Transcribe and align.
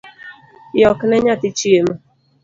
Yokne 0.83 1.15
nyathi 1.23 1.49
chiemo 1.57 1.93